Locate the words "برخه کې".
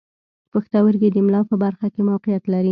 1.63-2.01